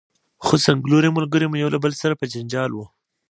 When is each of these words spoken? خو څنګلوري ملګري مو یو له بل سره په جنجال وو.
خو 0.45 0.55
څنګلوري 0.65 1.09
ملګري 1.17 1.45
مو 1.49 1.57
یو 1.63 1.73
له 1.75 1.79
بل 1.83 1.93
سره 2.01 2.13
په 2.19 2.25
جنجال 2.33 2.69
وو. 2.73 2.85